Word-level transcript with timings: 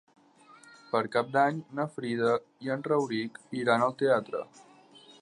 Per 0.93 1.01
Cap 1.15 1.29
d'Any 1.35 1.59
na 1.81 1.87
Frida 1.97 2.33
i 2.69 2.75
en 2.77 2.89
Rauric 2.91 3.41
iran 3.63 3.89
al 3.91 3.99
teatre. 4.05 4.47